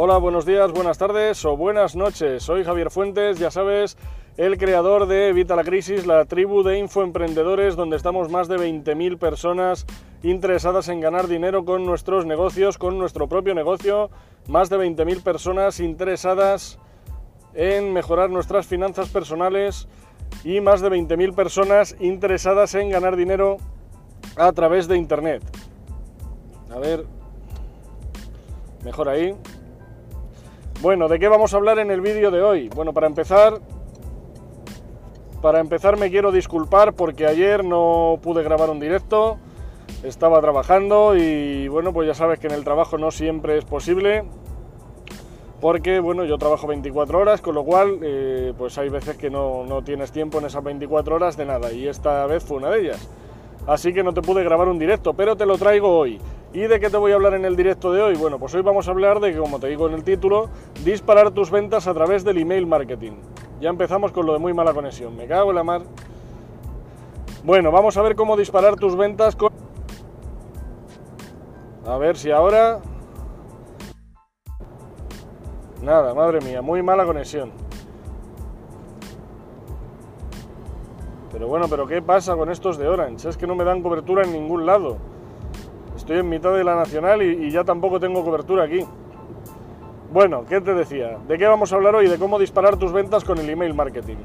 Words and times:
Hola, 0.00 0.18
buenos 0.18 0.46
días, 0.46 0.70
buenas 0.70 0.96
tardes 0.96 1.44
o 1.44 1.56
buenas 1.56 1.96
noches. 1.96 2.44
Soy 2.44 2.62
Javier 2.62 2.88
Fuentes, 2.88 3.36
ya 3.36 3.50
sabes, 3.50 3.96
el 4.36 4.56
creador 4.56 5.06
de 5.06 5.30
Evita 5.30 5.56
la 5.56 5.64
Crisis, 5.64 6.06
la 6.06 6.24
tribu 6.24 6.62
de 6.62 6.78
infoemprendedores 6.78 7.74
donde 7.74 7.96
estamos 7.96 8.30
más 8.30 8.46
de 8.46 8.58
20.000 8.58 9.18
personas 9.18 9.86
interesadas 10.22 10.88
en 10.88 11.00
ganar 11.00 11.26
dinero 11.26 11.64
con 11.64 11.84
nuestros 11.84 12.26
negocios, 12.26 12.78
con 12.78 12.96
nuestro 12.96 13.28
propio 13.28 13.56
negocio, 13.56 14.08
más 14.46 14.70
de 14.70 14.76
20.000 14.76 15.20
personas 15.24 15.80
interesadas 15.80 16.78
en 17.54 17.92
mejorar 17.92 18.30
nuestras 18.30 18.68
finanzas 18.68 19.08
personales 19.08 19.88
y 20.44 20.60
más 20.60 20.80
de 20.80 20.90
20.000 20.90 21.34
personas 21.34 21.96
interesadas 21.98 22.72
en 22.76 22.90
ganar 22.90 23.16
dinero 23.16 23.56
a 24.36 24.52
través 24.52 24.86
de 24.86 24.96
Internet. 24.96 25.42
A 26.70 26.78
ver, 26.78 27.04
mejor 28.84 29.08
ahí. 29.08 29.34
Bueno, 30.80 31.08
¿de 31.08 31.18
qué 31.18 31.26
vamos 31.26 31.52
a 31.52 31.56
hablar 31.56 31.80
en 31.80 31.90
el 31.90 32.00
vídeo 32.00 32.30
de 32.30 32.40
hoy? 32.40 32.68
Bueno, 32.68 32.92
para 32.92 33.08
empezar, 33.08 33.58
para 35.42 35.58
empezar 35.58 35.98
me 35.98 36.08
quiero 36.08 36.30
disculpar 36.30 36.94
porque 36.94 37.26
ayer 37.26 37.64
no 37.64 38.20
pude 38.22 38.44
grabar 38.44 38.70
un 38.70 38.78
directo, 38.78 39.38
estaba 40.04 40.40
trabajando 40.40 41.16
y 41.16 41.66
bueno, 41.66 41.92
pues 41.92 42.06
ya 42.06 42.14
sabes 42.14 42.38
que 42.38 42.46
en 42.46 42.52
el 42.52 42.62
trabajo 42.62 42.96
no 42.96 43.10
siempre 43.10 43.58
es 43.58 43.64
posible 43.64 44.22
porque 45.60 45.98
bueno, 45.98 46.24
yo 46.24 46.38
trabajo 46.38 46.68
24 46.68 47.18
horas, 47.18 47.40
con 47.40 47.56
lo 47.56 47.64
cual 47.64 47.98
eh, 48.02 48.52
pues 48.56 48.78
hay 48.78 48.88
veces 48.88 49.16
que 49.16 49.30
no, 49.30 49.64
no 49.64 49.82
tienes 49.82 50.12
tiempo 50.12 50.38
en 50.38 50.44
esas 50.44 50.62
24 50.62 51.16
horas 51.16 51.36
de 51.36 51.44
nada 51.44 51.72
y 51.72 51.88
esta 51.88 52.24
vez 52.26 52.44
fue 52.44 52.58
una 52.58 52.70
de 52.70 52.82
ellas. 52.82 53.08
Así 53.66 53.92
que 53.92 54.04
no 54.04 54.14
te 54.14 54.22
pude 54.22 54.44
grabar 54.44 54.68
un 54.68 54.78
directo, 54.78 55.12
pero 55.14 55.36
te 55.36 55.44
lo 55.44 55.58
traigo 55.58 55.98
hoy. 55.98 56.20
¿Y 56.52 56.60
de 56.60 56.80
qué 56.80 56.88
te 56.88 56.96
voy 56.96 57.12
a 57.12 57.16
hablar 57.16 57.34
en 57.34 57.44
el 57.44 57.56
directo 57.56 57.92
de 57.92 58.00
hoy? 58.00 58.16
Bueno, 58.16 58.38
pues 58.38 58.54
hoy 58.54 58.62
vamos 58.62 58.88
a 58.88 58.90
hablar 58.90 59.20
de, 59.20 59.36
como 59.36 59.60
te 59.60 59.66
digo 59.68 59.86
en 59.86 59.94
el 59.94 60.02
título, 60.02 60.48
disparar 60.82 61.30
tus 61.30 61.50
ventas 61.50 61.86
a 61.86 61.92
través 61.92 62.24
del 62.24 62.38
email 62.38 62.66
marketing. 62.66 63.12
Ya 63.60 63.68
empezamos 63.68 64.12
con 64.12 64.24
lo 64.24 64.32
de 64.32 64.38
muy 64.38 64.54
mala 64.54 64.72
conexión. 64.72 65.14
Me 65.14 65.26
cago 65.26 65.50
en 65.50 65.56
la 65.56 65.64
mar. 65.64 65.82
Bueno, 67.44 67.70
vamos 67.70 67.96
a 67.98 68.02
ver 68.02 68.16
cómo 68.16 68.36
disparar 68.36 68.76
tus 68.76 68.96
ventas 68.96 69.36
con... 69.36 69.52
A 71.86 71.98
ver 71.98 72.16
si 72.16 72.30
ahora... 72.30 72.80
Nada, 75.82 76.14
madre 76.14 76.40
mía, 76.40 76.62
muy 76.62 76.82
mala 76.82 77.04
conexión. 77.04 77.52
Pero 81.30 81.46
bueno, 81.46 81.66
pero 81.68 81.86
¿qué 81.86 82.00
pasa 82.00 82.36
con 82.36 82.50
estos 82.50 82.78
de 82.78 82.88
Orange? 82.88 83.28
Es 83.28 83.36
que 83.36 83.46
no 83.46 83.54
me 83.54 83.64
dan 83.64 83.82
cobertura 83.82 84.24
en 84.24 84.32
ningún 84.32 84.64
lado. 84.64 84.96
Estoy 86.08 86.20
en 86.20 86.28
mitad 86.30 86.54
de 86.54 86.64
la 86.64 86.74
nacional 86.74 87.20
y, 87.20 87.50
ya 87.50 87.64
tampoco 87.64 88.00
tengo 88.00 88.24
cobertura 88.24 88.64
aquí. 88.64 88.82
Bueno, 90.10 90.46
¿qué 90.48 90.58
te 90.62 90.72
decía? 90.72 91.18
¿De 91.28 91.36
qué 91.36 91.46
vamos 91.46 91.70
a 91.70 91.76
hablar 91.76 91.96
hoy? 91.96 92.08
De 92.08 92.16
cómo 92.16 92.38
disparar 92.38 92.78
tus 92.78 92.92
ventas 92.92 93.24
con 93.24 93.36
el 93.36 93.50
email 93.50 93.74
marketing. 93.74 94.16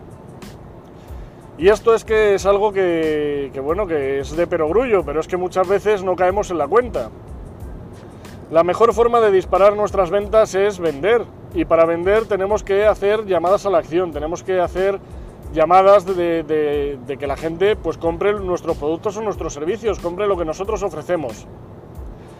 Y 1.57 1.67
esto 1.67 1.93
es 1.93 2.05
que 2.05 2.35
es 2.35 2.45
algo 2.45 2.71
que, 2.71 3.51
bueno, 3.61 3.85
que 3.85 4.19
es 4.19 4.33
de 4.33 4.47
perogrullo, 4.47 5.03
pero 5.03 5.19
es 5.19 5.27
que 5.27 5.35
muchas 5.35 5.67
veces 5.67 6.05
no 6.05 6.15
caemos 6.15 6.51
en 6.51 6.57
la 6.57 6.69
cuenta. 6.69 7.09
La 8.49 8.63
mejor 8.63 8.93
forma 8.93 9.19
de 9.19 9.31
disparar 9.31 9.75
nuestras 9.75 10.09
ventas 10.09 10.55
es 10.55 10.79
vender. 10.79 11.25
Y 11.53 11.65
para 11.65 11.83
vender 11.83 12.27
tenemos 12.27 12.63
que 12.63 12.85
hacer 12.85 13.25
llamadas 13.25 13.65
a 13.65 13.69
la 13.69 13.79
acción, 13.79 14.13
tenemos 14.13 14.41
que 14.41 14.61
hacer 14.61 15.01
llamadas 15.53 16.05
de, 16.05 16.43
de 17.05 17.17
que 17.17 17.27
la 17.27 17.35
gente 17.35 17.75
pues 17.75 17.97
compre 17.97 18.31
nuestros 18.39 18.77
productos 18.77 19.17
o 19.17 19.21
nuestros 19.21 19.53
servicios, 19.53 19.99
compre 19.99 20.27
lo 20.27 20.37
que 20.37 20.45
nosotros 20.45 20.81
ofrecemos. 20.81 21.45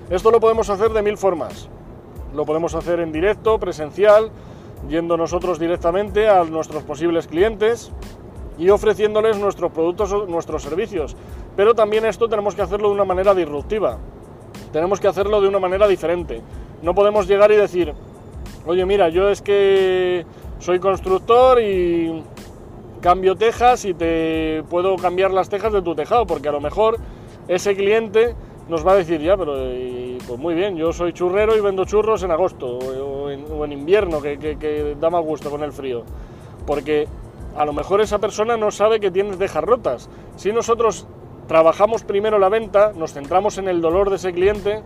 Esto 0.09 0.31
lo 0.31 0.39
podemos 0.39 0.69
hacer 0.69 0.91
de 0.91 1.01
mil 1.01 1.17
formas. 1.17 1.69
Lo 2.35 2.45
podemos 2.45 2.75
hacer 2.75 2.99
en 2.99 3.11
directo, 3.11 3.59
presencial, 3.59 4.31
yendo 4.89 5.15
nosotros 5.15 5.59
directamente 5.59 6.27
a 6.27 6.43
nuestros 6.43 6.83
posibles 6.83 7.27
clientes 7.27 7.91
y 8.57 8.69
ofreciéndoles 8.69 9.37
nuestros 9.37 9.71
productos 9.71 10.11
o 10.11 10.25
nuestros 10.25 10.61
servicios. 10.61 11.15
Pero 11.55 11.73
también 11.73 12.05
esto 12.05 12.27
tenemos 12.27 12.53
que 12.53 12.61
hacerlo 12.61 12.89
de 12.89 12.95
una 12.95 13.05
manera 13.05 13.33
disruptiva. 13.33 13.97
Tenemos 14.71 14.99
que 14.99 15.07
hacerlo 15.07 15.39
de 15.41 15.47
una 15.47 15.59
manera 15.59 15.87
diferente. 15.87 16.41
No 16.81 16.93
podemos 16.93 17.27
llegar 17.27 17.51
y 17.51 17.55
decir, 17.55 17.93
oye 18.65 18.85
mira, 18.85 19.09
yo 19.09 19.29
es 19.29 19.41
que 19.41 20.25
soy 20.59 20.79
constructor 20.79 21.61
y 21.61 22.23
cambio 22.99 23.35
tejas 23.35 23.85
y 23.85 23.93
te 23.93 24.63
puedo 24.69 24.95
cambiar 24.97 25.31
las 25.31 25.49
tejas 25.49 25.71
de 25.71 25.81
tu 25.81 25.95
tejado, 25.95 26.25
porque 26.25 26.49
a 26.49 26.51
lo 26.51 26.61
mejor 26.61 26.97
ese 27.47 27.75
cliente 27.75 28.35
nos 28.69 28.85
va 28.85 28.93
a 28.93 28.95
decir 28.95 29.21
ya, 29.21 29.35
pero 29.35 29.53
pues 30.25 30.39
muy 30.39 30.53
bien, 30.55 30.77
yo 30.77 30.93
soy 30.93 31.13
churrero 31.13 31.55
y 31.55 31.61
vendo 31.61 31.85
churros 31.85 32.23
en 32.23 32.31
agosto 32.31 32.77
o 32.77 33.29
en, 33.29 33.71
invierno, 33.71 34.21
que, 34.21 34.95
da 34.99 35.09
más 35.09 35.23
gusto 35.23 35.49
con 35.49 35.63
el 35.63 35.73
frío. 35.73 36.03
Porque 36.65 37.07
a 37.57 37.65
lo 37.65 37.73
mejor 37.73 38.01
esa 38.01 38.19
persona 38.19 38.55
no 38.55 38.71
sabe 38.71 38.99
que 38.99 39.11
tiene 39.11 39.35
tejas 39.35 39.63
rotas. 39.63 40.09
Si 40.37 40.51
nosotros 40.51 41.07
trabajamos 41.47 42.03
primero 42.03 42.39
la 42.39 42.49
venta, 42.49 42.93
nos 42.95 43.13
centramos 43.13 43.57
en 43.57 43.67
el 43.67 43.81
dolor 43.81 44.09
de 44.09 44.15
ese 44.15 44.31
cliente, 44.31 44.81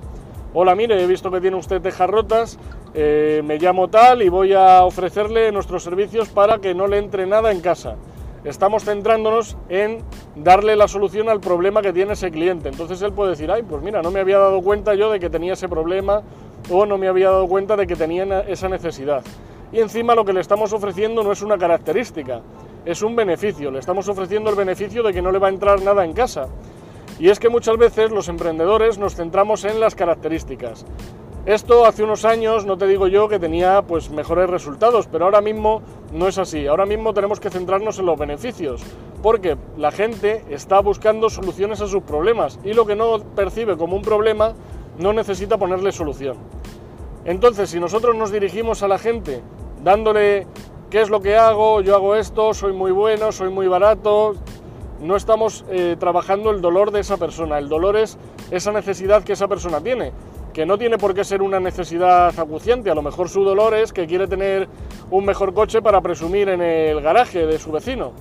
hola, 0.54 0.74
mire, 0.74 1.02
he 1.02 1.08
visto 1.08 1.30
que 1.30 1.40
tiene 1.40 1.58
usted 1.58 1.82
tejas 1.82 2.10
rotas, 2.10 2.58
eh, 2.96 3.42
me 3.46 3.60
llamo 3.60 3.90
tal 3.90 4.24
y 4.24 4.30
voy 4.30 4.54
a 4.54 4.84
ofrecerle 4.86 5.52
nuestros 5.52 5.84
servicios 5.84 6.30
para 6.30 6.58
que 6.58 6.74
no 6.74 6.88
le 6.88 6.98
entre 6.98 7.28
nada 7.28 7.52
en 7.52 7.62
casa 7.62 7.96
estamos 8.48 8.86
centrándonos 8.86 9.58
en 9.70 10.00
darle 10.36 10.76
la 10.76 10.88
solución 10.88 11.28
al 11.30 11.42
problema 11.42 11.82
que 11.82 11.92
tiene 11.92 12.14
ese 12.14 12.32
cliente. 12.32 12.70
Entonces 12.70 13.02
él 13.02 13.12
puede 13.12 13.32
decir, 13.32 13.52
ay, 13.52 13.64
pues 13.64 13.82
mira, 13.84 14.02
no 14.02 14.10
me 14.10 14.22
había 14.22 14.38
dado 14.38 14.62
cuenta 14.62 14.96
yo 14.96 15.12
de 15.12 15.20
que 15.20 15.30
tenía 15.30 15.54
ese 15.54 15.68
problema 15.68 16.24
o 16.70 16.86
no 16.86 16.98
me 16.98 17.08
había 17.08 17.30
dado 17.30 17.48
cuenta 17.48 17.76
de 17.76 17.86
que 17.86 17.96
tenía 17.96 18.42
esa 18.42 18.70
necesidad. 18.70 19.24
Y 19.72 19.80
encima 19.80 20.16
lo 20.16 20.24
que 20.24 20.32
le 20.32 20.40
estamos 20.40 20.72
ofreciendo 20.72 21.24
no 21.24 21.32
es 21.32 21.42
una 21.42 21.58
característica, 21.58 22.42
es 22.86 23.02
un 23.02 23.16
beneficio. 23.16 23.70
Le 23.70 23.80
estamos 23.80 24.08
ofreciendo 24.08 24.50
el 24.50 24.56
beneficio 24.56 25.04
de 25.04 25.12
que 25.12 25.22
no 25.22 25.32
le 25.32 25.40
va 25.40 25.48
a 25.48 25.52
entrar 25.52 25.82
nada 25.82 26.06
en 26.06 26.14
casa. 26.14 26.48
Y 27.20 27.30
es 27.30 27.40
que 27.40 27.50
muchas 27.50 27.78
veces 27.78 28.12
los 28.12 28.30
emprendedores 28.30 28.98
nos 28.98 29.16
centramos 29.16 29.66
en 29.66 29.80
las 29.80 29.96
características. 29.96 30.86
Esto 31.48 31.86
hace 31.86 32.04
unos 32.04 32.26
años, 32.26 32.66
no 32.66 32.78
te 32.78 32.88
digo 32.88 33.08
yo 33.08 33.30
que 33.30 33.40
tenía 33.40 33.82
pues 33.82 34.10
mejores 34.10 34.50
resultados, 34.50 35.08
pero 35.08 35.26
ahora 35.26 35.40
mismo 35.40 35.82
no 36.12 36.28
es 36.28 36.38
así. 36.38 36.68
Ahora 36.68 36.86
mismo 36.86 37.14
tenemos 37.14 37.40
que 37.40 37.50
centrarnos 37.50 38.00
en 38.00 38.06
los 38.06 38.18
beneficios, 38.18 38.82
porque 39.22 39.58
la 39.78 39.92
gente 39.92 40.44
está 40.50 40.80
buscando 40.80 41.30
soluciones 41.30 41.82
a 41.82 41.88
sus 41.88 42.04
problemas 42.04 42.60
y 42.64 42.74
lo 42.74 42.86
que 42.86 42.96
no 42.96 43.20
percibe 43.20 43.78
como 43.78 43.96
un 43.96 44.02
problema 44.02 44.54
no 44.98 45.14
necesita 45.14 45.58
ponerle 45.58 45.92
solución. 45.92 46.38
Entonces, 47.26 47.70
si 47.70 47.80
nosotros 47.80 48.16
nos 48.16 48.32
dirigimos 48.32 48.84
a 48.84 48.88
la 48.88 48.98
gente 48.98 49.42
dándole 49.84 50.48
qué 50.90 51.02
es 51.02 51.10
lo 51.10 51.22
que 51.22 51.36
hago, 51.36 51.82
yo 51.82 51.96
hago 51.96 52.16
esto, 52.16 52.54
soy 52.54 52.74
muy 52.74 52.92
bueno, 52.92 53.32
soy 53.32 53.50
muy 53.50 53.68
barato, 53.68 54.34
no 55.02 55.16
estamos 55.16 55.66
eh, 55.70 55.96
trabajando 56.00 56.50
el 56.50 56.62
dolor 56.62 56.92
de 56.92 57.02
esa 57.02 57.18
persona. 57.18 57.58
El 57.60 57.70
dolor 57.70 57.98
es 57.98 58.18
esa 58.50 58.72
necesidad 58.72 59.24
que 59.24 59.34
esa 59.34 59.48
persona 59.48 59.82
tiene 59.82 60.12
que 60.58 60.66
no 60.66 60.80
tiene 60.80 60.98
por 60.98 61.14
qué 61.14 61.24
ser 61.24 61.44
una 61.44 61.60
necesidad 61.60 62.34
acuciante, 62.40 62.90
a 62.90 62.96
lo 62.96 63.04
mejor 63.04 63.30
su 63.30 63.44
dolor 63.44 63.76
es 63.76 63.94
que 63.94 64.08
quiere 64.08 64.28
tener 64.28 64.68
un 65.12 65.24
mejor 65.24 65.54
coche 65.54 65.84
para 65.84 66.02
presumir 66.02 66.50
en 66.50 66.64
el 66.64 67.00
garaje 67.00 67.46
de 67.46 67.60
su 67.60 67.72
vecino. 67.72 68.12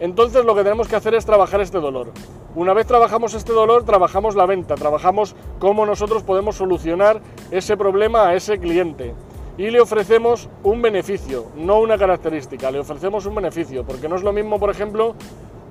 Entonces 0.00 0.44
lo 0.44 0.56
que 0.56 0.64
tenemos 0.64 0.88
que 0.88 0.96
hacer 0.96 1.14
es 1.14 1.24
trabajar 1.24 1.60
este 1.60 1.78
dolor. 1.78 2.08
Una 2.56 2.74
vez 2.74 2.88
trabajamos 2.88 3.34
este 3.34 3.52
dolor, 3.52 3.84
trabajamos 3.84 4.34
la 4.34 4.44
venta, 4.44 4.74
trabajamos 4.74 5.36
cómo 5.60 5.86
nosotros 5.86 6.24
podemos 6.24 6.56
solucionar 6.56 7.20
ese 7.52 7.76
problema 7.76 8.26
a 8.26 8.34
ese 8.34 8.58
cliente. 8.58 9.14
Y 9.56 9.70
le 9.70 9.80
ofrecemos 9.80 10.48
un 10.64 10.82
beneficio, 10.82 11.44
no 11.54 11.78
una 11.78 11.96
característica, 11.96 12.72
le 12.72 12.80
ofrecemos 12.80 13.24
un 13.26 13.36
beneficio, 13.36 13.84
porque 13.84 14.08
no 14.08 14.16
es 14.16 14.24
lo 14.24 14.32
mismo, 14.32 14.58
por 14.58 14.70
ejemplo, 14.70 15.14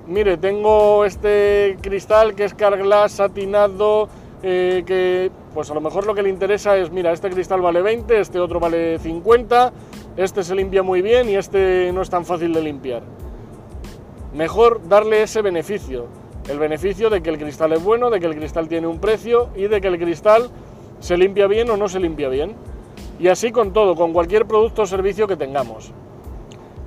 mire, 0.08 0.38
tengo 0.38 1.03
este 1.03 1.76
cristal 1.81 2.34
que 2.34 2.46
es 2.46 2.53
carglass 2.53 3.11
satinado, 3.11 4.08
eh, 4.41 4.84
que 4.86 5.32
pues 5.53 5.70
a 5.70 5.74
lo 5.74 5.82
mejor 5.82 6.06
lo 6.06 6.16
que 6.16 6.24
le 6.24 6.30
interesa 6.30 6.78
es, 6.78 6.91
mira, 6.91 7.12
este 7.12 7.30
cristal 7.30 7.62
vale 7.62 7.82
20, 7.82 8.20
este 8.20 8.40
otro 8.40 8.59
vale 8.59 8.97
50, 8.97 9.74
este 10.16 10.44
se 10.44 10.56
limpia 10.56 10.82
muy 10.82 11.02
bien 11.02 11.28
y 11.28 11.36
este 11.36 11.91
no 11.94 12.02
es 12.02 12.09
tan 12.09 12.26
fácil 12.26 12.53
de 12.53 12.62
limpiar. 12.62 13.03
Mejor 14.34 14.88
darle 14.88 15.24
ese 15.24 15.41
beneficio, 15.41 16.08
el 16.47 16.58
beneficio 16.58 17.09
de 17.09 17.22
que 17.22 17.30
el 17.32 17.38
cristal 17.38 17.74
es 17.74 17.84
bueno, 17.84 18.09
de 18.09 18.22
que 18.22 18.28
el 18.28 18.36
cristal 18.36 18.70
tiene 18.70 18.88
un 18.88 19.00
precio 19.00 19.50
y 19.56 19.68
de 19.68 19.82
que 19.82 19.88
el 19.88 20.00
cristal 20.00 20.50
se 21.02 21.18
limpia 21.18 21.47
bien 21.47 21.70
o 21.70 21.78
no 21.78 21.90
se 21.90 22.00
limpia 22.00 22.30
bien. 22.30 22.56
Y 23.20 23.28
así 23.28 23.52
con 23.52 23.74
todo, 23.74 23.96
con 23.96 24.14
cualquier 24.14 24.46
producto 24.46 24.84
o 24.84 24.85
servicio 24.85 25.28
que 25.28 25.35
tengamos. 25.35 25.92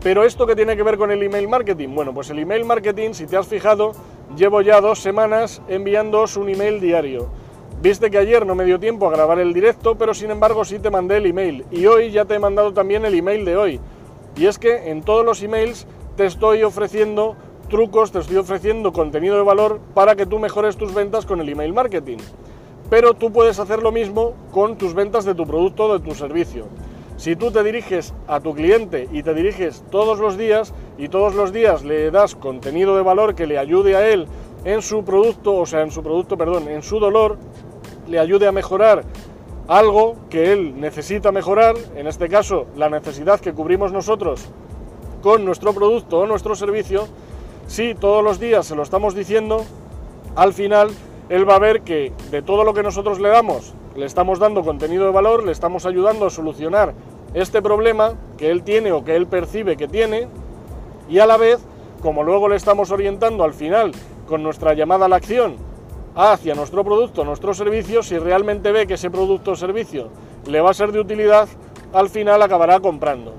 Pero 0.03 0.25
esto 0.25 0.47
que 0.47 0.57
tiene 0.57 0.75
que 0.75 0.83
ver 0.83 0.97
con 0.97 1.11
el 1.11 1.23
email 1.23 1.47
marketing, 1.49 1.91
bueno, 1.95 2.15
pues 2.15 2.31
el 2.31 2.39
email 2.39 2.65
marketing, 2.65 3.13
si 3.13 3.27
te 3.27 3.37
has 3.37 3.47
fijado, 3.47 3.93
llevo 4.37 4.63
ya 4.63 4.81
dos 4.81 5.01
semanas 5.01 5.61
enviándoos 5.69 6.39
un 6.39 6.49
email 6.49 6.81
diario 6.81 7.42
Viste 7.83 8.13
que 8.13 8.19
ayer 8.19 8.47
no 8.47 8.55
me 8.55 8.65
dio 8.65 8.79
tiempo 8.79 9.09
a 9.09 9.11
grabar 9.11 9.41
el 9.41 9.53
directo, 9.53 9.97
pero 9.97 10.15
sin 10.15 10.31
embargo 10.31 10.65
sí 10.65 10.79
te 10.79 10.89
mandé 10.89 11.17
el 11.17 11.27
email. 11.27 11.65
Y 11.73 11.87
hoy 11.87 12.13
ya 12.13 12.25
te 12.25 12.35
he 12.35 12.39
mandado 12.39 12.73
también 12.73 13.05
el 13.05 13.13
email 13.13 13.45
de 13.45 13.57
hoy. 13.57 13.81
Y 14.37 14.47
es 14.47 14.57
que 14.57 14.89
en 14.93 15.03
todos 15.03 15.25
los 15.25 15.43
emails 15.43 15.89
te 16.17 16.27
estoy 16.27 16.63
ofreciendo 16.63 17.35
trucos, 17.69 18.13
te 18.13 18.21
estoy 18.21 18.37
ofreciendo 18.37 18.93
contenido 18.93 19.35
de 19.35 19.43
valor 19.43 19.81
para 19.95 20.15
que 20.15 20.27
tú 20.27 20.39
mejores 20.39 20.77
tus 20.77 20.95
ventas 20.95 21.27
con 21.27 21.41
el 21.41 21.49
email 21.49 21.73
marketing. 21.73 22.19
pero 22.89 23.15
tú 23.15 23.33
puedes 23.33 23.59
hacer 23.59 23.83
lo 23.83 23.91
mismo 23.91 24.35
con 24.53 24.77
tus 24.77 24.93
ventas 24.93 25.25
de 25.25 25.35
tu 25.35 25.47
producto 25.47 25.87
o 25.87 25.99
de 25.99 26.05
tu 26.05 26.15
servicio. 26.15 26.67
Si 27.17 27.37
tú 27.37 27.51
te 27.51 27.65
diriges 27.65 28.13
a 28.29 28.39
tu 28.39 28.55
cliente 28.55 29.09
y 29.11 29.23
te 29.23 29.33
diriges 29.33 29.83
todos 29.91 30.19
los 30.19 30.37
días 30.37 30.75
y 30.99 31.09
todos 31.09 31.35
los 31.35 31.53
días 31.53 31.85
le 31.85 32.11
das 32.11 32.35
contenido 32.35 32.95
de 32.95 33.03
valor 33.03 33.35
que 33.35 33.47
le 33.47 33.59
ayude 33.59 33.97
a 33.97 34.07
él 34.09 34.27
en 34.65 34.83
su 34.83 35.05
producto, 35.05 35.55
o 35.55 35.65
sea, 35.65 35.81
en 35.81 35.91
su 35.91 36.03
producto, 36.03 36.37
perdón, 36.37 36.69
en 36.69 36.83
su 36.83 37.01
dolor, 37.01 37.39
le 38.13 38.19
ayude 38.19 38.47
a 38.47 38.53
mejorar 38.53 39.05
algo 39.69 40.17
que 40.29 40.53
él 40.53 40.79
necesita 40.79 41.33
mejorar, 41.33 41.77
en 41.97 42.07
este 42.07 42.29
caso 42.29 42.67
la 42.77 42.91
necesidad 42.91 43.41
que 43.41 43.55
cubrimos 43.55 43.91
nosotros 43.91 44.51
con 45.23 45.47
nuestro 45.47 45.73
producto 45.73 46.19
o 46.19 46.27
nuestro 46.27 46.55
servicio, 46.55 47.09
si 47.69 47.95
todos 47.95 48.23
los 48.23 48.39
días 48.39 48.67
se 48.67 48.77
lo 48.77 48.83
estamos 48.83 49.15
diciendo, 49.15 49.65
al 50.37 50.53
final 50.53 50.91
él 51.31 51.49
va 51.49 51.55
a 51.55 51.59
ver 51.59 51.81
que 51.81 52.13
de 52.31 52.43
todo 52.43 52.65
lo 52.65 52.75
que 52.75 52.83
nosotros 52.83 53.19
le 53.19 53.31
damos, 53.31 53.73
le 53.97 54.05
estamos 54.05 54.39
dando 54.39 54.63
contenido 54.63 55.07
de 55.07 55.13
valor, 55.13 55.43
le 55.43 55.53
estamos 55.53 55.87
ayudando 55.87 56.27
a 56.27 56.31
solucionar 56.31 56.93
este 57.33 57.63
problema 57.63 58.13
que 58.37 58.51
él 58.51 58.63
tiene 58.63 58.93
o 58.93 59.05
que 59.05 59.17
él 59.17 59.27
percibe 59.27 59.79
que 59.79 59.89
tiene, 59.89 60.29
y 61.09 61.19
a 61.19 61.25
la 61.25 61.39
vez, 61.39 61.61
como 62.03 62.25
luego 62.25 62.51
le 62.51 62.57
estamos 62.57 62.91
orientando 62.91 63.43
al 63.43 63.55
final 63.55 63.93
con 64.29 64.43
nuestra 64.43 64.75
llamada 64.75 65.07
a 65.07 65.09
la 65.09 65.17
acción 65.17 65.72
hacia 66.15 66.55
nuestro 66.55 66.85
producto, 66.85 67.25
nuestro 67.25 67.55
servicio, 67.55 68.03
si 68.03 68.19
realmente 68.19 68.73
ve 68.73 68.87
que 68.87 68.95
ese 68.95 69.11
producto 69.11 69.53
o 69.53 69.57
servicio 69.57 70.09
le 70.47 70.61
va 70.61 70.71
a 70.71 70.75
ser 70.75 70.93
de 70.93 71.01
utilidad, 71.01 71.49
al 71.93 72.09
final 72.09 72.43
acabará 72.43 72.81
comprando. 72.81 73.33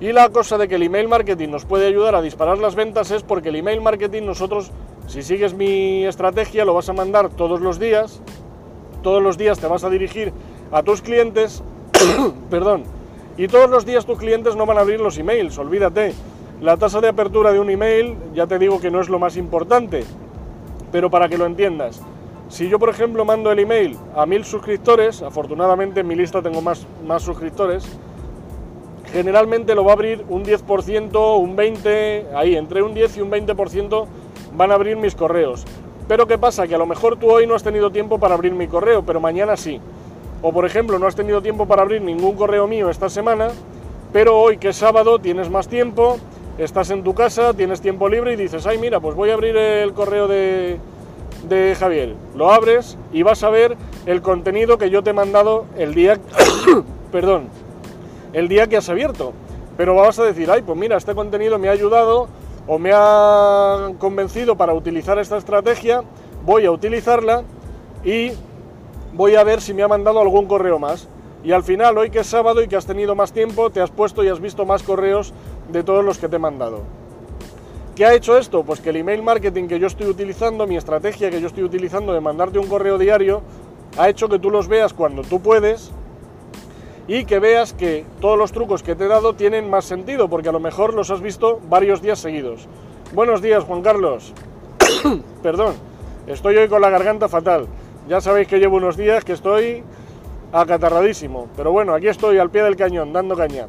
Y 0.00 0.12
la 0.12 0.30
cosa 0.30 0.56
de 0.56 0.66
que 0.66 0.76
el 0.76 0.82
email 0.82 1.08
marketing 1.08 1.48
nos 1.48 1.64
puede 1.64 1.86
ayudar 1.86 2.14
a 2.14 2.22
disparar 2.22 2.58
las 2.58 2.74
ventas 2.74 3.10
es 3.10 3.22
porque 3.22 3.50
el 3.50 3.56
email 3.56 3.80
marketing 3.80 4.22
nosotros, 4.22 4.70
si 5.06 5.22
sigues 5.22 5.54
mi 5.54 6.04
estrategia, 6.04 6.64
lo 6.64 6.74
vas 6.74 6.88
a 6.88 6.94
mandar 6.94 7.28
todos 7.28 7.60
los 7.60 7.78
días, 7.78 8.22
todos 9.02 9.22
los 9.22 9.36
días 9.36 9.58
te 9.58 9.66
vas 9.66 9.84
a 9.84 9.90
dirigir 9.90 10.32
a 10.72 10.82
tus 10.82 11.02
clientes, 11.02 11.62
perdón, 12.50 12.84
y 13.36 13.48
todos 13.48 13.70
los 13.70 13.84
días 13.86 14.06
tus 14.06 14.18
clientes 14.18 14.56
no 14.56 14.66
van 14.66 14.78
a 14.78 14.80
abrir 14.80 15.00
los 15.00 15.18
emails, 15.18 15.56
olvídate. 15.58 16.14
La 16.60 16.76
tasa 16.76 17.00
de 17.00 17.08
apertura 17.08 17.52
de 17.52 17.60
un 17.60 17.70
email, 17.70 18.16
ya 18.34 18.46
te 18.46 18.58
digo 18.58 18.80
que 18.80 18.90
no 18.90 19.00
es 19.00 19.08
lo 19.08 19.18
más 19.18 19.38
importante, 19.38 20.04
pero 20.92 21.10
para 21.10 21.28
que 21.28 21.38
lo 21.38 21.46
entiendas. 21.46 22.00
Si 22.48 22.68
yo, 22.68 22.78
por 22.78 22.88
ejemplo, 22.88 23.24
mando 23.24 23.52
el 23.52 23.60
email 23.60 23.96
a 24.16 24.26
mil 24.26 24.44
suscriptores, 24.44 25.22
afortunadamente 25.22 26.00
en 26.00 26.08
mi 26.08 26.16
lista 26.16 26.42
tengo 26.42 26.60
más, 26.60 26.86
más 27.06 27.22
suscriptores, 27.22 27.84
generalmente 29.12 29.74
lo 29.74 29.84
va 29.84 29.92
a 29.92 29.94
abrir 29.94 30.24
un 30.28 30.44
10%, 30.44 31.38
un 31.38 31.56
20%, 31.56 32.34
ahí, 32.34 32.56
entre 32.56 32.82
un 32.82 32.94
10 32.94 33.18
y 33.18 33.20
un 33.20 33.30
20% 33.30 34.06
van 34.56 34.70
a 34.72 34.74
abrir 34.74 34.96
mis 34.96 35.14
correos. 35.14 35.64
Pero 36.08 36.26
¿qué 36.26 36.38
pasa? 36.38 36.66
Que 36.66 36.74
a 36.74 36.78
lo 36.78 36.86
mejor 36.86 37.16
tú 37.16 37.30
hoy 37.30 37.46
no 37.46 37.54
has 37.54 37.62
tenido 37.62 37.90
tiempo 37.90 38.18
para 38.18 38.34
abrir 38.34 38.52
mi 38.52 38.66
correo, 38.66 39.04
pero 39.04 39.20
mañana 39.20 39.56
sí. 39.56 39.80
O 40.42 40.52
por 40.52 40.64
ejemplo, 40.64 40.98
no 40.98 41.06
has 41.06 41.14
tenido 41.14 41.40
tiempo 41.42 41.66
para 41.66 41.82
abrir 41.82 42.02
ningún 42.02 42.34
correo 42.34 42.66
mío 42.66 42.90
esta 42.90 43.08
semana, 43.08 43.50
pero 44.12 44.40
hoy 44.40 44.56
que 44.56 44.70
es 44.70 44.76
sábado 44.76 45.20
tienes 45.20 45.50
más 45.50 45.68
tiempo, 45.68 46.18
estás 46.64 46.90
en 46.90 47.02
tu 47.02 47.14
casa, 47.14 47.54
tienes 47.54 47.80
tiempo 47.80 48.08
libre 48.08 48.32
y 48.34 48.36
dices, 48.36 48.66
ay 48.66 48.78
mira, 48.78 49.00
pues 49.00 49.14
voy 49.16 49.30
a 49.30 49.34
abrir 49.34 49.56
el 49.56 49.92
correo 49.92 50.28
de, 50.28 50.78
de 51.48 51.76
Javier. 51.78 52.14
Lo 52.34 52.52
abres 52.52 52.96
y 53.12 53.22
vas 53.22 53.42
a 53.42 53.50
ver 53.50 53.76
el 54.06 54.22
contenido 54.22 54.78
que 54.78 54.90
yo 54.90 55.02
te 55.02 55.10
he 55.10 55.14
mandado 55.14 55.66
el 55.76 55.94
día... 55.94 56.18
perdón 57.12 57.48
el 58.32 58.48
día 58.48 58.66
que 58.66 58.76
has 58.76 58.88
abierto. 58.88 59.32
Pero 59.76 59.94
vas 59.94 60.18
a 60.18 60.24
decir, 60.24 60.50
ay, 60.50 60.62
pues 60.62 60.78
mira, 60.78 60.96
este 60.96 61.14
contenido 61.14 61.58
me 61.58 61.68
ha 61.68 61.72
ayudado 61.72 62.28
o 62.66 62.78
me 62.78 62.90
ha 62.94 63.92
convencido 63.98 64.56
para 64.56 64.74
utilizar 64.74 65.18
esta 65.18 65.38
estrategia, 65.38 66.02
voy 66.44 66.66
a 66.66 66.70
utilizarla 66.70 67.42
y 68.04 68.32
voy 69.14 69.36
a 69.36 69.44
ver 69.44 69.60
si 69.60 69.72
me 69.72 69.82
ha 69.82 69.88
mandado 69.88 70.20
algún 70.20 70.46
correo 70.46 70.78
más. 70.78 71.08
Y 71.42 71.52
al 71.52 71.62
final, 71.64 71.96
hoy 71.96 72.10
que 72.10 72.20
es 72.20 72.26
sábado 72.26 72.62
y 72.62 72.68
que 72.68 72.76
has 72.76 72.86
tenido 72.86 73.14
más 73.14 73.32
tiempo, 73.32 73.70
te 73.70 73.80
has 73.80 73.90
puesto 73.90 74.22
y 74.22 74.28
has 74.28 74.40
visto 74.40 74.66
más 74.66 74.82
correos 74.82 75.32
de 75.70 75.82
todos 75.82 76.04
los 76.04 76.18
que 76.18 76.28
te 76.28 76.36
he 76.36 76.38
mandado. 76.38 76.82
¿Qué 77.96 78.04
ha 78.04 78.14
hecho 78.14 78.36
esto? 78.36 78.62
Pues 78.62 78.80
que 78.80 78.90
el 78.90 78.96
email 78.96 79.22
marketing 79.22 79.66
que 79.66 79.78
yo 79.78 79.86
estoy 79.86 80.06
utilizando, 80.06 80.66
mi 80.66 80.76
estrategia 80.76 81.30
que 81.30 81.40
yo 81.40 81.46
estoy 81.46 81.64
utilizando 81.64 82.12
de 82.12 82.20
mandarte 82.20 82.58
un 82.58 82.66
correo 82.66 82.98
diario, 82.98 83.42
ha 83.98 84.08
hecho 84.08 84.28
que 84.28 84.38
tú 84.38 84.50
los 84.50 84.68
veas 84.68 84.92
cuando 84.92 85.22
tú 85.22 85.40
puedes 85.40 85.90
y 87.08 87.24
que 87.24 87.38
veas 87.38 87.72
que 87.72 88.04
todos 88.20 88.38
los 88.38 88.52
trucos 88.52 88.82
que 88.82 88.94
te 88.94 89.04
he 89.04 89.08
dado 89.08 89.34
tienen 89.34 89.68
más 89.68 89.84
sentido, 89.84 90.28
porque 90.28 90.48
a 90.50 90.52
lo 90.52 90.60
mejor 90.60 90.94
los 90.94 91.10
has 91.10 91.20
visto 91.20 91.60
varios 91.68 92.02
días 92.02 92.18
seguidos. 92.18 92.68
Buenos 93.12 93.42
días, 93.42 93.64
Juan 93.64 93.82
Carlos. 93.82 94.32
Perdón, 95.42 95.74
estoy 96.26 96.56
hoy 96.56 96.68
con 96.68 96.82
la 96.82 96.90
garganta 96.90 97.28
fatal. 97.28 97.66
Ya 98.08 98.20
sabéis 98.20 98.46
que 98.46 98.58
llevo 98.58 98.76
unos 98.76 98.96
días 98.96 99.24
que 99.24 99.32
estoy 99.32 99.82
acatarradísimo, 100.52 101.48
pero 101.56 101.72
bueno, 101.72 101.94
aquí 101.94 102.08
estoy 102.08 102.38
al 102.38 102.50
pie 102.50 102.62
del 102.62 102.76
cañón, 102.76 103.12
dando 103.12 103.36
caña. 103.36 103.66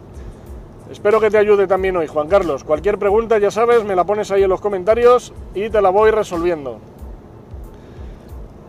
Espero 0.92 1.22
que 1.22 1.30
te 1.30 1.38
ayude 1.38 1.68
también 1.68 1.96
hoy, 1.96 2.08
Juan 2.08 2.28
Carlos. 2.28 2.64
Cualquier 2.64 3.00
pregunta, 3.00 3.38
ya 3.38 3.50
sabes, 3.50 3.84
me 3.86 3.96
la 3.96 4.04
pones 4.04 4.30
ahí 4.32 4.44
en 4.44 4.50
los 4.50 4.60
comentarios 4.60 5.34
y 5.56 5.70
te 5.70 5.82
la 5.82 5.90
voy 5.90 6.12
resolviendo. 6.12 6.80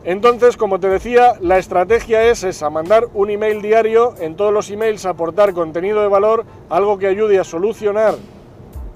Entonces, 0.05 0.57
como 0.57 0.81
te 0.81 0.89
decía, 0.89 1.35
la 1.41 1.59
estrategia 1.59 2.25
es 2.25 2.45
esa, 2.45 2.71
mandar 2.71 3.07
un 3.15 3.31
email 3.31 3.63
diario, 3.63 4.15
en 4.21 4.37
todos 4.37 4.53
los 4.53 4.71
emails 4.71 5.05
aportar 5.05 5.53
contenido 5.53 6.01
de 6.01 6.09
valor, 6.09 6.45
algo 6.71 6.99
que 6.99 7.07
ayude 7.07 7.39
a 7.39 7.45
solucionar 7.45 8.15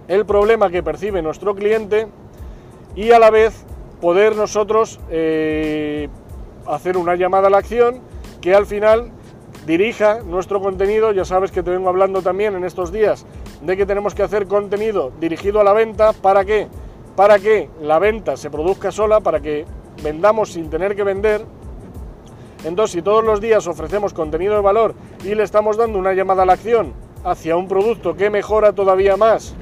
el 0.08 0.24
problema 0.24 0.70
que 0.70 0.82
percibe 0.82 1.22
nuestro 1.22 1.54
cliente 1.54 2.06
y 2.94 3.10
a 3.10 3.18
la 3.18 3.30
vez 3.30 3.64
poder 4.00 4.36
nosotros 4.36 5.00
eh, 5.10 6.08
hacer 6.66 6.96
una 6.96 7.16
llamada 7.16 7.48
a 7.48 7.50
la 7.50 7.58
acción 7.58 8.00
que 8.46 8.54
al 8.54 8.64
final 8.64 9.10
dirija 9.66 10.20
nuestro 10.20 10.60
contenido. 10.60 11.10
Ya 11.10 11.24
sabes 11.24 11.50
que 11.50 11.64
te 11.64 11.72
vengo 11.72 11.88
hablando 11.88 12.22
también 12.22 12.54
en 12.54 12.62
estos 12.62 12.92
días 12.92 13.26
de 13.60 13.76
que 13.76 13.84
tenemos 13.84 14.14
que 14.14 14.22
hacer 14.22 14.46
contenido 14.46 15.10
dirigido 15.18 15.60
a 15.60 15.64
la 15.64 15.72
venta. 15.72 16.12
¿Para 16.12 16.44
qué? 16.44 16.68
Para 17.16 17.40
que 17.40 17.68
la 17.82 17.98
venta 17.98 18.36
se 18.36 18.48
produzca 18.48 18.92
sola, 18.92 19.18
para 19.18 19.40
que 19.40 19.64
vendamos 20.00 20.52
sin 20.52 20.70
tener 20.70 20.94
que 20.94 21.02
vender. 21.02 21.44
Entonces, 22.62 22.92
si 22.92 23.02
todos 23.02 23.24
los 23.24 23.40
días 23.40 23.66
ofrecemos 23.66 24.12
contenido 24.12 24.54
de 24.54 24.60
valor 24.60 24.94
y 25.24 25.34
le 25.34 25.42
estamos 25.42 25.76
dando 25.76 25.98
una 25.98 26.12
llamada 26.12 26.44
a 26.44 26.46
la 26.46 26.52
acción 26.52 26.92
hacia 27.24 27.56
un 27.56 27.66
producto 27.66 28.14
que 28.14 28.30
mejora 28.30 28.74
todavía 28.74 29.16
más 29.16 29.56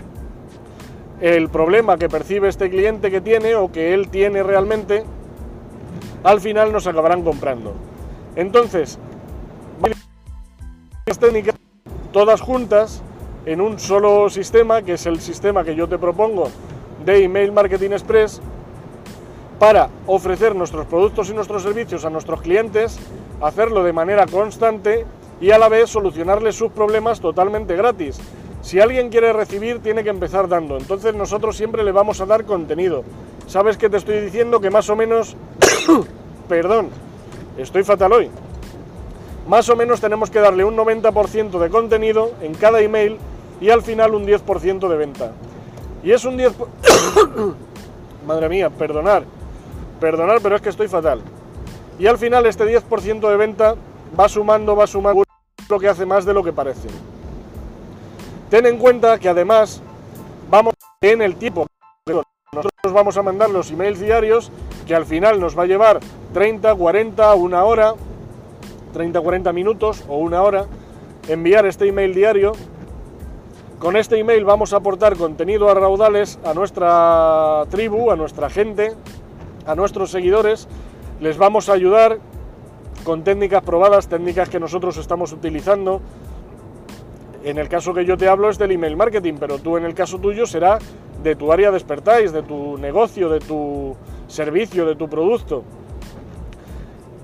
el 1.22 1.48
problema 1.48 1.96
que 1.96 2.10
percibe 2.10 2.50
este 2.50 2.68
cliente 2.68 3.10
que 3.10 3.22
tiene 3.22 3.54
o 3.54 3.72
que 3.72 3.94
él 3.94 4.10
tiene 4.10 4.42
realmente, 4.42 5.04
al 6.22 6.42
final 6.42 6.70
nos 6.70 6.86
acabarán 6.86 7.22
comprando. 7.22 7.72
Entonces, 8.36 8.98
las 11.06 11.18
técnicas 11.18 11.54
todas 12.12 12.40
juntas 12.40 13.02
en 13.44 13.60
un 13.60 13.78
solo 13.78 14.30
sistema, 14.30 14.82
que 14.82 14.94
es 14.94 15.04
el 15.06 15.20
sistema 15.20 15.64
que 15.64 15.74
yo 15.74 15.88
te 15.88 15.98
propongo 15.98 16.48
de 17.04 17.24
Email 17.24 17.52
Marketing 17.52 17.90
Express, 17.90 18.40
para 19.58 19.88
ofrecer 20.06 20.54
nuestros 20.54 20.86
productos 20.86 21.28
y 21.30 21.34
nuestros 21.34 21.62
servicios 21.62 22.04
a 22.04 22.10
nuestros 22.10 22.40
clientes, 22.40 22.98
hacerlo 23.40 23.84
de 23.84 23.92
manera 23.92 24.26
constante 24.26 25.04
y 25.40 25.50
a 25.50 25.58
la 25.58 25.68
vez 25.68 25.90
solucionarles 25.90 26.56
sus 26.56 26.72
problemas 26.72 27.20
totalmente 27.20 27.76
gratis. 27.76 28.18
Si 28.62 28.80
alguien 28.80 29.10
quiere 29.10 29.32
recibir, 29.32 29.80
tiene 29.80 30.02
que 30.02 30.10
empezar 30.10 30.48
dando. 30.48 30.78
Entonces 30.78 31.14
nosotros 31.14 31.56
siempre 31.56 31.84
le 31.84 31.92
vamos 31.92 32.20
a 32.20 32.26
dar 32.26 32.44
contenido. 32.44 33.04
¿Sabes 33.46 33.76
que 33.76 33.90
te 33.90 33.98
estoy 33.98 34.20
diciendo? 34.20 34.60
Que 34.60 34.70
más 34.70 34.88
o 34.88 34.96
menos... 34.96 35.36
Perdón, 36.48 36.88
estoy 37.58 37.84
fatal 37.84 38.12
hoy. 38.12 38.30
Más 39.48 39.68
o 39.68 39.76
menos 39.76 40.00
tenemos 40.00 40.30
que 40.30 40.40
darle 40.40 40.64
un 40.64 40.76
90% 40.76 41.58
de 41.58 41.70
contenido 41.70 42.32
en 42.40 42.54
cada 42.54 42.80
email 42.80 43.18
y 43.60 43.70
al 43.70 43.82
final 43.82 44.14
un 44.14 44.26
10% 44.26 44.88
de 44.88 44.96
venta. 44.96 45.32
Y 46.02 46.12
es 46.12 46.24
un 46.24 46.38
10%... 46.38 46.54
Madre 48.26 48.48
mía, 48.48 48.70
perdonar. 48.70 49.24
Perdonar, 50.00 50.40
pero 50.42 50.56
es 50.56 50.62
que 50.62 50.70
estoy 50.70 50.88
fatal. 50.88 51.20
Y 51.98 52.06
al 52.06 52.18
final 52.18 52.46
este 52.46 52.64
10% 52.64 53.28
de 53.28 53.36
venta 53.36 53.74
va 54.18 54.28
sumando, 54.28 54.74
va 54.74 54.86
sumando 54.86 55.24
lo 55.68 55.78
que 55.78 55.88
hace 55.88 56.06
más 56.06 56.24
de 56.24 56.34
lo 56.34 56.42
que 56.42 56.52
parece. 56.52 56.88
Ten 58.50 58.66
en 58.66 58.78
cuenta 58.78 59.18
que 59.18 59.28
además 59.28 59.80
vamos 60.50 60.74
en 61.00 61.22
el 61.22 61.36
tiempo. 61.36 61.66
Nosotros 62.84 63.00
vamos 63.00 63.16
a 63.16 63.22
mandar 63.22 63.48
los 63.48 63.70
emails 63.70 63.98
diarios 63.98 64.52
que 64.86 64.94
al 64.94 65.06
final 65.06 65.40
nos 65.40 65.58
va 65.58 65.62
a 65.62 65.66
llevar 65.66 66.00
30, 66.34 66.74
40, 66.74 67.34
una 67.34 67.64
hora, 67.64 67.94
30, 68.92 69.22
40 69.22 69.52
minutos 69.54 70.04
o 70.06 70.18
una 70.18 70.42
hora 70.42 70.66
enviar 71.26 71.64
este 71.64 71.88
email 71.88 72.12
diario. 72.12 72.52
Con 73.78 73.96
este 73.96 74.18
email 74.18 74.44
vamos 74.44 74.74
a 74.74 74.76
aportar 74.76 75.16
contenido 75.16 75.70
a 75.70 75.74
raudales 75.74 76.38
a 76.44 76.52
nuestra 76.52 77.64
tribu, 77.70 78.10
a 78.10 78.16
nuestra 78.16 78.50
gente, 78.50 78.92
a 79.64 79.74
nuestros 79.74 80.10
seguidores, 80.10 80.68
les 81.22 81.38
vamos 81.38 81.70
a 81.70 81.72
ayudar 81.72 82.18
con 83.02 83.24
técnicas 83.24 83.62
probadas, 83.62 84.08
técnicas 84.08 84.50
que 84.50 84.60
nosotros 84.60 84.98
estamos 84.98 85.32
utilizando. 85.32 86.02
En 87.44 87.56
el 87.56 87.70
caso 87.70 87.94
que 87.94 88.04
yo 88.04 88.18
te 88.18 88.28
hablo 88.28 88.50
es 88.50 88.58
del 88.58 88.72
email 88.72 88.94
marketing, 88.94 89.36
pero 89.40 89.58
tú 89.58 89.78
en 89.78 89.86
el 89.86 89.94
caso 89.94 90.18
tuyo 90.18 90.44
será 90.44 90.78
de 91.24 91.34
tu 91.34 91.50
área 91.50 91.70
de 91.70 91.78
expertise, 91.78 92.32
de 92.32 92.42
tu 92.42 92.76
negocio, 92.78 93.28
de 93.30 93.40
tu 93.40 93.96
servicio, 94.28 94.86
de 94.86 94.94
tu 94.94 95.08
producto. 95.08 95.64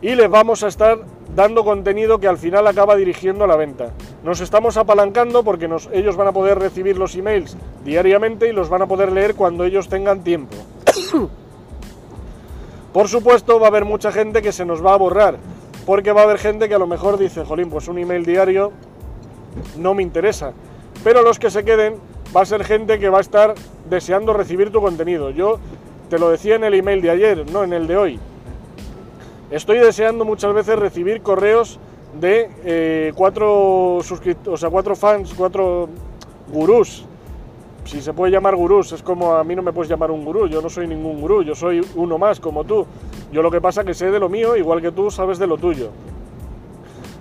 y 0.02 0.14
les 0.14 0.30
vamos 0.30 0.62
a 0.62 0.68
estar 0.68 0.98
dando 1.36 1.62
contenido 1.62 2.18
que 2.18 2.26
al 2.26 2.38
final 2.38 2.66
acaba 2.66 2.96
dirigiendo 2.96 3.44
a 3.44 3.46
la 3.46 3.56
venta. 3.56 3.90
Nos 4.24 4.40
estamos 4.40 4.78
apalancando 4.78 5.44
porque 5.44 5.68
ellos 5.92 6.16
van 6.16 6.28
a 6.28 6.32
poder 6.32 6.58
recibir 6.58 6.96
los 6.96 7.14
emails 7.14 7.54
diariamente 7.84 8.48
y 8.48 8.52
los 8.52 8.70
van 8.70 8.80
a 8.80 8.86
poder 8.86 9.12
leer 9.12 9.34
cuando 9.34 9.64
ellos 9.64 9.88
tengan 9.88 10.24
tiempo. 10.24 10.56
Por 12.94 13.08
supuesto 13.08 13.60
va 13.60 13.66
a 13.66 13.68
haber 13.68 13.84
mucha 13.84 14.10
gente 14.10 14.40
que 14.40 14.52
se 14.52 14.64
nos 14.64 14.84
va 14.84 14.94
a 14.94 14.96
borrar, 14.96 15.36
porque 15.84 16.12
va 16.12 16.22
a 16.22 16.24
haber 16.24 16.38
gente 16.38 16.66
que 16.66 16.74
a 16.74 16.78
lo 16.78 16.86
mejor 16.86 17.18
dice, 17.18 17.44
jolín, 17.44 17.68
pues 17.68 17.86
un 17.86 17.98
email 17.98 18.24
diario 18.24 18.72
no 19.76 19.92
me 19.92 20.02
interesa. 20.02 20.54
Pero 21.04 21.22
los 21.22 21.38
que 21.38 21.50
se 21.50 21.62
queden 21.62 21.96
va 22.34 22.42
a 22.42 22.46
ser 22.46 22.64
gente 22.64 22.98
que 22.98 23.08
va 23.08 23.18
a 23.18 23.20
estar 23.22 23.54
deseando 23.88 24.32
recibir 24.32 24.70
tu 24.70 24.80
contenido. 24.80 25.30
Yo 25.30 25.58
te 26.08 26.18
lo 26.18 26.30
decía 26.30 26.56
en 26.56 26.64
el 26.64 26.74
email 26.74 27.02
de 27.02 27.10
ayer, 27.10 27.50
no 27.50 27.64
en 27.64 27.72
el 27.72 27.86
de 27.86 27.96
hoy. 27.96 28.20
Estoy 29.50 29.78
deseando 29.78 30.24
muchas 30.24 30.54
veces 30.54 30.78
recibir 30.78 31.22
correos 31.22 31.78
de 32.20 32.50
eh, 32.64 33.12
cuatro 33.14 33.98
suscriptores, 34.02 34.54
o 34.54 34.56
sea, 34.56 34.70
cuatro 34.70 34.94
fans, 34.94 35.34
cuatro 35.36 35.88
gurús. 36.52 37.04
Si 37.84 38.00
se 38.00 38.12
puede 38.12 38.30
llamar 38.30 38.54
gurús, 38.54 38.92
es 38.92 39.02
como 39.02 39.34
a 39.34 39.42
mí 39.42 39.56
no 39.56 39.62
me 39.62 39.72
puedes 39.72 39.88
llamar 39.88 40.10
un 40.10 40.24
gurú, 40.24 40.46
yo 40.46 40.60
no 40.60 40.68
soy 40.68 40.86
ningún 40.86 41.20
gurú, 41.20 41.42
yo 41.42 41.54
soy 41.54 41.84
uno 41.96 42.18
más 42.18 42.38
como 42.38 42.62
tú. 42.64 42.86
Yo 43.32 43.42
lo 43.42 43.50
que 43.50 43.60
pasa 43.60 43.80
es 43.80 43.86
que 43.86 43.94
sé 43.94 44.10
de 44.10 44.20
lo 44.20 44.28
mío, 44.28 44.56
igual 44.56 44.80
que 44.80 44.92
tú 44.92 45.10
sabes 45.10 45.38
de 45.38 45.46
lo 45.46 45.56
tuyo. 45.56 45.90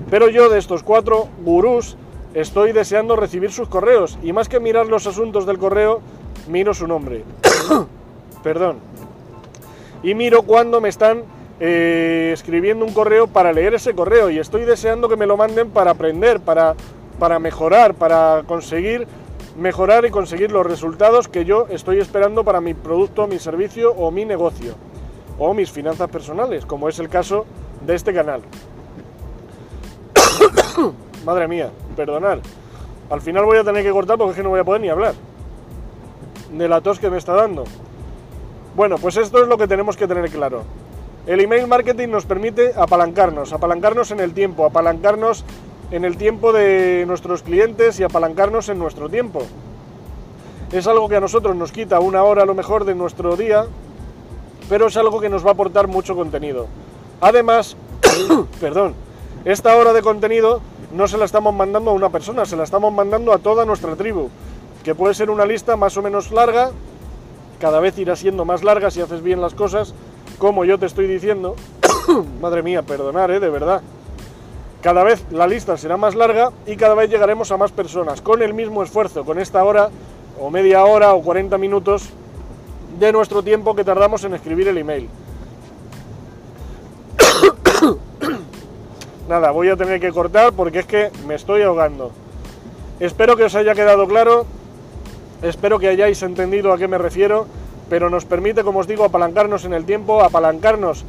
Pero 0.09 0.29
yo 0.29 0.49
de 0.49 0.59
estos 0.59 0.83
cuatro 0.83 1.27
gurús 1.43 1.97
estoy 2.33 2.71
deseando 2.71 3.15
recibir 3.15 3.51
sus 3.51 3.67
correos 3.67 4.17
y 4.23 4.33
más 4.33 4.49
que 4.49 4.59
mirar 4.59 4.87
los 4.87 5.07
asuntos 5.07 5.45
del 5.45 5.57
correo, 5.57 6.01
miro 6.47 6.73
su 6.73 6.87
nombre. 6.87 7.23
Perdón. 8.43 8.77
Y 10.03 10.13
miro 10.15 10.43
cuando 10.43 10.79
me 10.79 10.89
están 10.89 11.23
eh, 11.59 12.31
escribiendo 12.33 12.85
un 12.85 12.93
correo 12.93 13.27
para 13.27 13.51
leer 13.51 13.73
ese 13.73 13.93
correo 13.93 14.29
y 14.29 14.39
estoy 14.39 14.63
deseando 14.63 15.09
que 15.09 15.17
me 15.17 15.25
lo 15.25 15.35
manden 15.35 15.69
para 15.69 15.91
aprender, 15.91 16.39
para, 16.39 16.75
para 17.19 17.39
mejorar, 17.39 17.95
para 17.95 18.43
conseguir 18.47 19.07
mejorar 19.57 20.05
y 20.05 20.09
conseguir 20.09 20.51
los 20.51 20.65
resultados 20.65 21.27
que 21.27 21.43
yo 21.43 21.67
estoy 21.69 21.99
esperando 21.99 22.45
para 22.45 22.61
mi 22.61 22.73
producto, 22.73 23.27
mi 23.27 23.39
servicio 23.39 23.91
o 23.91 24.09
mi 24.09 24.23
negocio 24.23 24.75
o 25.37 25.53
mis 25.53 25.71
finanzas 25.71 26.09
personales, 26.09 26.65
como 26.65 26.87
es 26.87 26.99
el 26.99 27.09
caso 27.09 27.45
de 27.85 27.95
este 27.95 28.13
canal. 28.13 28.41
Madre 31.25 31.47
mía, 31.47 31.71
perdonad. 31.99 32.39
Al 33.09 33.19
final 33.19 33.43
voy 33.43 33.57
a 33.57 33.63
tener 33.65 33.83
que 33.83 33.91
cortar 33.91 34.17
porque 34.17 34.31
es 34.31 34.37
que 34.37 34.43
no 34.43 34.51
voy 34.51 34.61
a 34.61 34.63
poder 34.63 34.79
ni 34.79 34.87
hablar 34.87 35.13
de 36.51 36.69
la 36.69 36.79
tos 36.79 36.97
que 36.97 37.09
me 37.09 37.17
está 37.17 37.33
dando. 37.33 37.65
Bueno, 38.75 38.97
pues 38.97 39.17
esto 39.17 39.41
es 39.41 39.49
lo 39.49 39.57
que 39.57 39.67
tenemos 39.67 39.97
que 39.97 40.07
tener 40.07 40.29
claro. 40.29 40.63
El 41.27 41.41
email 41.41 41.67
marketing 41.67 42.07
nos 42.07 42.25
permite 42.25 42.71
apalancarnos, 42.75 43.51
apalancarnos 43.51 44.11
en 44.11 44.21
el 44.21 44.33
tiempo, 44.33 44.65
apalancarnos 44.65 45.43
en 45.91 46.05
el 46.05 46.15
tiempo 46.15 46.53
de 46.53 47.03
nuestros 47.05 47.43
clientes 47.43 47.99
y 47.99 48.03
apalancarnos 48.03 48.69
en 48.69 48.79
nuestro 48.79 49.09
tiempo. 49.09 49.41
Es 50.71 50.87
algo 50.87 51.09
que 51.09 51.17
a 51.17 51.19
nosotros 51.19 51.53
nos 51.55 51.73
quita 51.73 51.99
una 51.99 52.23
hora 52.23 52.43
a 52.43 52.45
lo 52.45 52.53
mejor 52.53 52.85
de 52.85 52.95
nuestro 52.95 53.35
día, 53.35 53.65
pero 54.69 54.87
es 54.87 54.95
algo 54.95 55.19
que 55.19 55.27
nos 55.27 55.43
va 55.43 55.49
a 55.49 55.53
aportar 55.53 55.87
mucho 55.87 56.15
contenido. 56.15 56.67
Además, 57.19 57.75
perdón, 58.61 58.93
esta 59.45 59.75
hora 59.75 59.93
de 59.93 60.01
contenido 60.01 60.61
no 60.91 61.07
se 61.07 61.17
la 61.17 61.25
estamos 61.25 61.53
mandando 61.53 61.91
a 61.91 61.93
una 61.93 62.09
persona, 62.09 62.45
se 62.45 62.55
la 62.55 62.63
estamos 62.63 62.91
mandando 62.93 63.33
a 63.33 63.37
toda 63.37 63.65
nuestra 63.65 63.95
tribu, 63.95 64.29
que 64.83 64.95
puede 64.95 65.13
ser 65.13 65.29
una 65.29 65.45
lista 65.45 65.75
más 65.75 65.97
o 65.97 66.01
menos 66.01 66.31
larga, 66.31 66.71
cada 67.59 67.79
vez 67.79 67.97
irá 67.97 68.15
siendo 68.15 68.45
más 68.45 68.63
larga 68.63 68.89
si 68.89 69.01
haces 69.01 69.21
bien 69.21 69.41
las 69.41 69.53
cosas, 69.53 69.93
como 70.37 70.65
yo 70.65 70.79
te 70.79 70.85
estoy 70.85 71.07
diciendo, 71.07 71.55
madre 72.41 72.63
mía, 72.63 72.81
perdonar, 72.81 73.29
¿eh? 73.31 73.39
de 73.39 73.49
verdad. 73.49 73.81
Cada 74.81 75.03
vez 75.03 75.25
la 75.31 75.45
lista 75.45 75.75
será 75.75 75.97
más 75.97 76.15
larga 76.15 76.51
y 76.65 76.77
cada 76.77 76.95
vez 76.95 77.09
llegaremos 77.09 77.51
a 77.51 77.57
más 77.57 77.73
personas 77.73 78.21
con 78.21 78.41
el 78.41 78.53
mismo 78.53 78.81
esfuerzo, 78.81 79.25
con 79.25 79.37
esta 79.37 79.63
hora 79.63 79.89
o 80.39 80.49
media 80.49 80.85
hora 80.85 81.13
o 81.13 81.21
40 81.21 81.57
minutos 81.57 82.09
de 82.97 83.11
nuestro 83.11 83.43
tiempo 83.43 83.75
que 83.75 83.83
tardamos 83.83 84.23
en 84.23 84.33
escribir 84.33 84.69
el 84.69 84.77
email. 84.77 85.09
Nada, 89.29 89.51
voy 89.51 89.69
a 89.69 89.77
tener 89.77 89.99
que 90.01 90.09
cortar 90.09 90.53
porque 90.53 90.79
es 90.79 90.87
que 90.87 91.11
me 91.27 91.35
estoy 91.35 91.61
ahogando. 91.61 92.11
Espero 92.99 93.37
que 93.37 93.43
os 93.43 93.53
haya 93.53 93.75
quedado 93.75 94.07
claro, 94.07 94.47
espero 95.43 95.77
que 95.77 95.87
hayáis 95.87 96.23
entendido 96.23 96.73
a 96.73 96.79
qué 96.79 96.87
me 96.87 96.97
refiero 96.97 97.45
pero 97.89 98.09
nos 98.09 98.25
permite, 98.25 98.63
como 98.63 98.79
os 98.79 98.87
digo, 98.87 99.03
apalancarnos 99.03 99.65
en 99.65 99.73
el 99.73 99.85
tiempo, 99.85 100.23
apalancarnos 100.23 101.05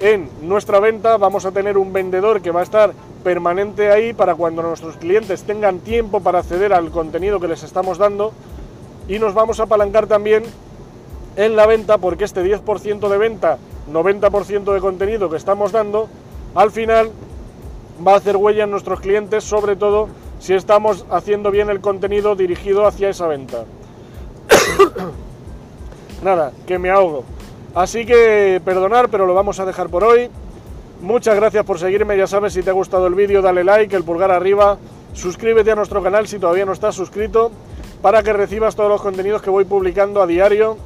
en 0.00 0.28
nuestra 0.42 0.80
venta, 0.80 1.16
vamos 1.16 1.46
a 1.46 1.52
tener 1.52 1.78
un 1.78 1.94
vendedor 1.94 2.42
que 2.42 2.50
va 2.50 2.60
a 2.60 2.62
estar 2.62 2.92
permanente 3.24 3.90
ahí 3.90 4.12
para 4.12 4.34
cuando 4.34 4.62
nuestros 4.62 4.98
clientes 4.98 5.44
tengan 5.44 5.78
tiempo 5.78 6.20
para 6.20 6.40
acceder 6.40 6.74
al 6.74 6.90
contenido 6.90 7.40
que 7.40 7.48
les 7.48 7.62
estamos 7.62 7.96
dando 7.96 8.32
y 9.08 9.18
nos 9.18 9.32
vamos 9.32 9.60
a 9.60 9.64
apalancar 9.64 10.06
también 10.06 10.42
en 11.36 11.56
la 11.56 11.66
venta 11.66 11.96
porque 11.96 12.24
este 12.24 12.44
10% 12.44 13.08
de 13.08 13.18
venta, 13.18 13.56
90% 13.90 14.74
de 14.74 14.80
contenido 14.80 15.30
que 15.30 15.36
estamos 15.36 15.72
dando, 15.72 16.08
al 16.54 16.70
final 16.70 17.10
va 18.06 18.14
a 18.14 18.16
hacer 18.16 18.36
huella 18.36 18.64
en 18.64 18.70
nuestros 18.70 19.00
clientes, 19.00 19.44
sobre 19.44 19.76
todo 19.76 20.08
si 20.38 20.54
estamos 20.54 21.06
haciendo 21.10 21.50
bien 21.50 21.70
el 21.70 21.80
contenido 21.80 22.34
dirigido 22.34 22.86
hacia 22.86 23.08
esa 23.08 23.26
venta. 23.26 23.64
nada, 26.22 26.52
que 26.66 26.78
me 26.78 26.90
ahogo. 26.90 27.24
Así 27.74 28.04
que 28.04 28.60
perdonar, 28.64 29.08
pero 29.08 29.26
lo 29.26 29.34
vamos 29.34 29.60
a 29.60 29.64
dejar 29.64 29.88
por 29.88 30.04
hoy. 30.04 30.28
Muchas 31.00 31.36
gracias 31.36 31.64
por 31.64 31.78
seguirme, 31.78 32.16
ya 32.16 32.26
sabes, 32.26 32.52
si 32.52 32.62
te 32.62 32.70
ha 32.70 32.74
gustado 32.74 33.06
el 33.06 33.14
vídeo, 33.14 33.42
dale 33.42 33.64
like, 33.64 33.94
el 33.96 34.04
pulgar 34.04 34.30
arriba, 34.30 34.78
suscríbete 35.14 35.72
a 35.72 35.74
nuestro 35.74 36.02
canal 36.02 36.28
si 36.28 36.38
todavía 36.38 36.64
no 36.64 36.72
estás 36.72 36.94
suscrito, 36.94 37.50
para 38.00 38.22
que 38.22 38.32
recibas 38.32 38.76
todos 38.76 38.88
los 38.88 39.02
contenidos 39.02 39.42
que 39.42 39.50
voy 39.50 39.64
publicando 39.64 40.22
a 40.22 40.26
diario. 40.26 40.76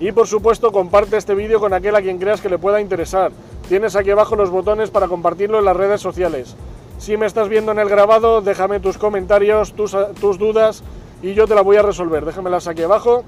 Y 0.00 0.12
por 0.12 0.26
supuesto, 0.26 0.72
comparte 0.72 1.16
este 1.16 1.34
vídeo 1.34 1.60
con 1.60 1.72
aquel 1.72 1.94
a 1.94 2.02
quien 2.02 2.18
creas 2.18 2.40
que 2.40 2.48
le 2.48 2.58
pueda 2.58 2.80
interesar. 2.80 3.32
Tienes 3.70 3.94
aquí 3.94 4.10
abajo 4.10 4.34
los 4.34 4.50
botones 4.50 4.90
para 4.90 5.06
compartirlo 5.06 5.60
en 5.60 5.64
las 5.64 5.76
redes 5.76 6.00
sociales. 6.00 6.56
Si 6.98 7.16
me 7.16 7.26
estás 7.26 7.48
viendo 7.48 7.70
en 7.70 7.78
el 7.78 7.88
grabado, 7.88 8.40
déjame 8.40 8.80
tus 8.80 8.98
comentarios, 8.98 9.74
tus, 9.74 9.96
tus 10.20 10.38
dudas 10.38 10.82
y 11.22 11.34
yo 11.34 11.46
te 11.46 11.54
las 11.54 11.62
voy 11.62 11.76
a 11.76 11.82
resolver. 11.82 12.24
Déjamelas 12.24 12.66
aquí 12.66 12.82
abajo 12.82 13.22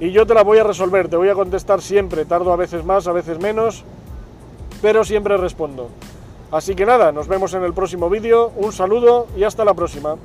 y 0.00 0.12
yo 0.12 0.26
te 0.26 0.32
la 0.32 0.42
voy 0.42 0.60
a 0.60 0.64
resolver, 0.64 1.08
te 1.08 1.18
voy 1.18 1.28
a 1.28 1.34
contestar 1.34 1.82
siempre, 1.82 2.24
tardo 2.24 2.54
a 2.54 2.56
veces 2.56 2.86
más, 2.86 3.06
a 3.06 3.12
veces 3.12 3.38
menos, 3.38 3.84
pero 4.80 5.04
siempre 5.04 5.36
respondo. 5.36 5.90
Así 6.50 6.74
que 6.74 6.86
nada, 6.86 7.12
nos 7.12 7.28
vemos 7.28 7.52
en 7.52 7.64
el 7.64 7.74
próximo 7.74 8.08
vídeo, 8.08 8.50
un 8.56 8.72
saludo 8.72 9.26
y 9.36 9.44
hasta 9.44 9.62
la 9.66 9.74
próxima. 9.74 10.16